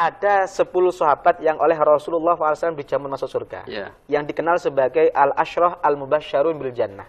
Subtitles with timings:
[0.00, 0.64] ada 10
[0.96, 3.68] sahabat yang oleh Rasulullah SAW dijamin masuk surga.
[3.68, 3.92] Ya.
[4.08, 7.04] Yang dikenal sebagai Al-Ashrah Al-Mubasyarun bil Jannah.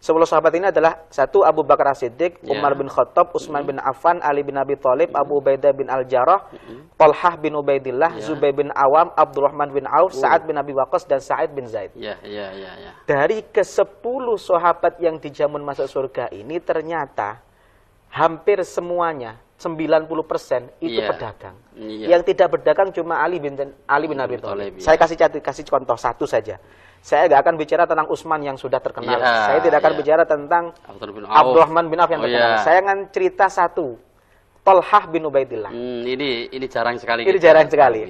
[0.00, 2.56] 10 sahabat ini adalah satu Abu Bakar As-Siddiq, Ya.
[2.56, 6.48] Umar bin Khattab, Utsman bin Affan, Ali bin Abi Thalib, Abu Ubaidah bin Al-Jarrah,
[6.96, 8.24] Talhah bin Ubaidillah, Ya.
[8.24, 11.92] Zubair bin Awam, Abdurrahman bin Auf, Sa'ad bin Abi Waqqas dan Sa'id bin Zaid.
[11.92, 12.90] Ya, ya, ya, ya.
[13.04, 17.44] Dari ke-10 sahabat yang dijamin masuk surga ini ternyata
[18.08, 21.12] hampir semuanya 90% itu Iya.
[21.12, 21.56] pedagang.
[21.76, 22.06] Iya.
[22.16, 23.52] Yang tidak berdagang cuma Ali bin
[23.84, 24.72] Ali bin Abi Thalib.
[24.72, 25.02] Thalib, Saya iya.
[25.04, 26.56] kasih kasih contoh satu saja.
[27.00, 29.20] Saya nggak akan bicara tentang Utsman yang sudah terkenal.
[29.20, 30.00] Iya, Saya tidak akan iya.
[30.00, 31.36] bicara tentang Abdurrahman bin Auf.
[31.36, 32.52] Abdurrahman bin Auf yang Oh, terkenal.
[32.56, 32.64] iya.
[32.64, 33.86] Saya akan cerita satu.
[34.60, 35.72] Talhah bin Ubaidillah.
[35.72, 37.24] Hmm, ini ini jarang sekali.
[37.24, 38.00] Ini jarang tahu, sekali.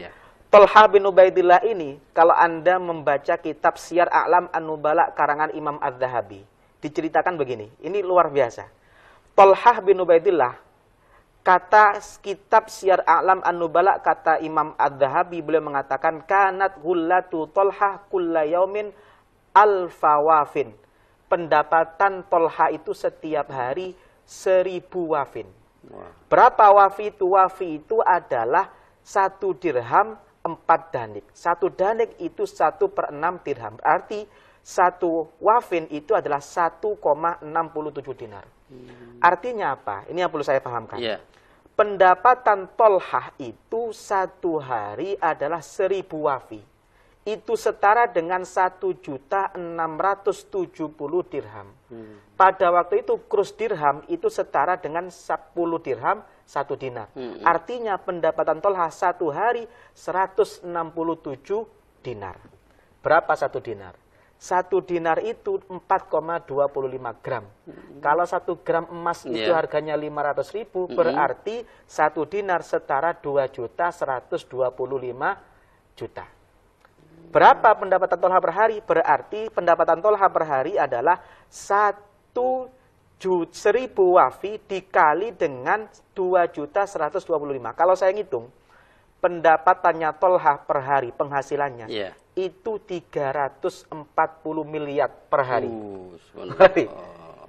[0.50, 6.42] Talha bin Ubaidillah ini, kalau Anda membaca kitab Syiar A'lam An-Nubala karangan Imam Az-Zahabi,
[6.82, 7.70] diceritakan begini.
[7.78, 8.66] Ini luar biasa.
[9.38, 10.58] Talha bin Ubaidillah,
[11.40, 18.92] kata kitab Syiar A'lam An-Nubala, kata Imam Az-Zahabi, beliau mengatakan, Kanat hullatu Talha kulla yaumin
[19.56, 20.72] alfawafin.
[21.30, 23.94] Pendapatan Talha itu setiap hari
[24.26, 25.46] seribu wafin.
[26.26, 27.34] Berapa wafi itu?
[27.34, 28.70] Wafi itu adalah
[29.02, 31.24] satu dirham empat danik.
[31.30, 33.78] Satu danik itu satu per enam dirham.
[33.80, 34.26] Arti
[34.60, 37.42] satu wafin itu adalah 1,67
[38.14, 38.44] dinar.
[39.20, 40.06] Artinya apa?
[40.08, 40.98] Ini yang perlu saya pahamkan.
[40.98, 41.20] Iya.
[41.74, 46.60] Pendapatan tolhah itu satu hari adalah seribu wafi.
[47.24, 51.68] Itu setara dengan satu juta enam ratus tujuh puluh dirham.
[52.40, 55.52] Pada waktu itu kurs dirham itu setara dengan 10
[55.84, 57.12] dirham satu dinar.
[57.12, 57.36] Hmm.
[57.44, 60.64] Artinya pendapatan tolha satu hari 167
[62.00, 62.40] dinar.
[63.04, 63.92] Berapa satu dinar?
[64.40, 67.44] Satu dinar itu 4,25 gram.
[68.00, 69.52] Kalau satu gram emas itu Iya.
[69.52, 75.36] harganya 500 ribu, berarti satu dinar setara 2 juta 125
[75.92, 76.24] juta.
[77.30, 78.80] Berapa pendapatan tolha per hari?
[78.80, 82.72] Berarti pendapatan tolha per hari adalah satu
[83.20, 85.84] ju- seribu wafi dikali dengan
[86.16, 87.76] 2 juta 125.
[87.76, 88.48] Kalau saya ngitung,
[89.20, 92.10] pendapatannya tolha per hari, penghasilannya, Iya.
[92.46, 93.90] Itu 340
[94.64, 95.68] miliar per hari.
[95.68, 96.14] Uh.
[96.56, 96.88] Berarti,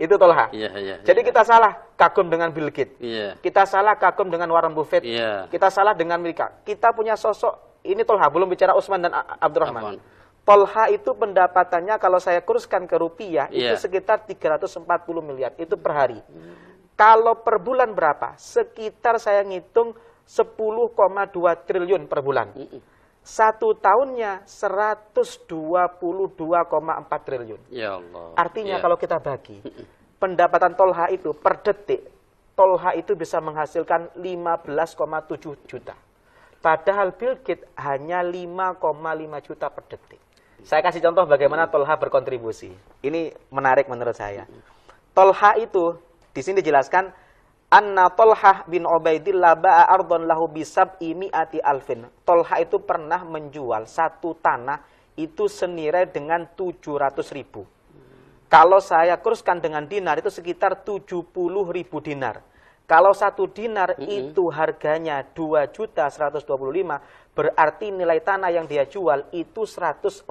[0.02, 0.50] itu tolha.
[0.50, 0.96] Iya, iya.
[1.06, 2.98] Jadi kita salah kagum dengan Bill Gates.
[2.98, 3.38] Iya.
[3.38, 5.06] Kita salah kagum dengan Warren Buffett.
[5.06, 5.46] Iya.
[5.46, 6.50] Kita salah dengan Amerika.
[6.66, 10.02] Kita punya sosok, ini Tolha, belum bicara Usman dan Abdurrahman.
[10.42, 13.78] Tolha itu pendapatannya kalau saya kurskan ke rupiah, itu Iya.
[13.78, 15.54] sekitar 340 miliar.
[15.62, 16.18] Itu per hari.
[16.98, 18.34] Kalau per bulan berapa?
[18.42, 19.94] Sekitar saya ngitung
[20.26, 22.50] 10,2 triliun per bulan.
[23.22, 27.62] Satu tahunnya 122,4 triliun.
[27.70, 28.34] Ya Allah.
[28.34, 28.84] Artinya Iya.
[28.84, 29.62] kalau kita bagi,
[30.18, 32.02] pendapatan Tolha itu per detik,
[32.58, 35.94] Tolha itu bisa menghasilkan 15,7 juta.
[36.62, 40.20] Padahal Bill Gates hanya 5,5 juta per detik.
[40.62, 42.70] Saya kasih contoh bagaimana Tolha berkontribusi.
[43.02, 44.46] Ini menarik menurut saya.
[45.14, 45.98] Tolha itu,
[46.34, 47.10] di sini dijelaskan,
[47.72, 52.04] Anna Tolha bin Ubaidillah ba'a ardon lahu bisab ati alfin.
[52.28, 54.84] Tolha itu pernah menjual satu tanah
[55.16, 57.64] itu senilai dengan 700 ribu.
[58.52, 61.32] Kalau saya kurskan dengan dinar itu sekitar 70
[61.72, 62.44] ribu dinar.
[62.84, 66.44] Kalau satu dinar itu harganya 2 juta 125,
[67.32, 70.28] berarti nilai tanah yang dia jual itu 148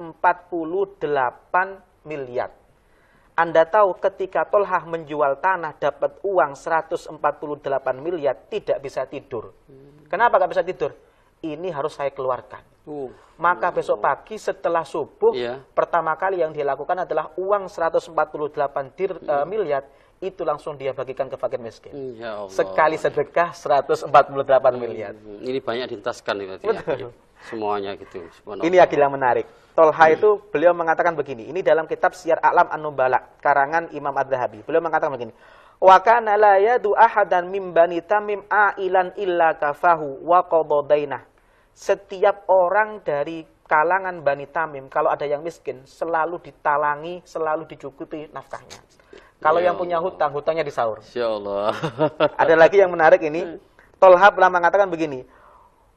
[2.05, 2.60] miliar.
[3.31, 7.15] Anda tahu ketika Tolhah menjual tanah dapat uang 148
[7.97, 9.55] miliar tidak bisa tidur.
[10.11, 10.91] Kenapa nggak bisa tidur?
[11.41, 12.61] Ini harus saya keluarkan.
[12.85, 13.09] Uh,
[13.41, 15.57] Maka besok pagi setelah subuh, Iya.
[15.73, 19.81] pertama kali yang dilakukan adalah uang 148 dir, eh, miliar
[20.21, 21.89] itu langsung dia bagikan ke fakir miskin.
[22.13, 22.53] ya Allah.
[22.53, 25.17] Sekali sedekah 148 miliar.
[25.17, 25.85] Hmm, Ini banyak
[26.45, 26.77] berarti ya.
[26.77, 27.09] Betul.
[27.47, 28.21] Semuanya gitu.
[28.61, 29.45] Ini akil yang menarik.
[29.71, 31.47] Tolha itu beliau mengatakan begini.
[31.47, 34.67] Ini dalam kitab Syiar A'lam An-Nubala karangan Imam Ad-Dhahabi.
[34.67, 35.31] Beliau mengatakan begini.
[35.81, 41.25] Wa kana la yadu ahadan bani tamim ailan illa kafahu wa qadadainah.
[41.71, 48.83] Setiap orang dari kalangan Bani Tamim kalau ada yang miskin selalu ditalangi, selalu dicukupi nafkahnya.
[49.39, 50.99] Kalau Ya yang punya hutang, hutangnya disaur.
[51.01, 51.71] Insya Allah.
[52.35, 53.57] Ada lagi yang menarik ini.
[54.01, 55.23] Tolha pernah mengatakan begini.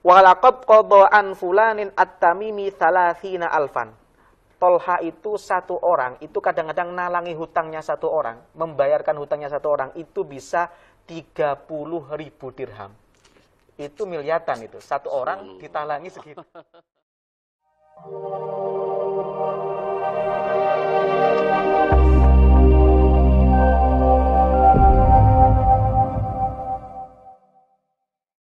[0.04, 3.88] Walaqad qada an fulanin at-tamimi thalathina alfan.
[4.60, 10.24] Tolha itu satu orang, itu kadang-kadang nalangi hutangnya satu orang, membayarkan hutangnya satu orang, itu
[10.24, 10.68] bisa
[11.08, 11.64] 30
[12.16, 12.92] ribu dirham.
[13.76, 14.78] Itu miliatan itu.
[14.78, 16.44] Satu orang ditalangi segitu.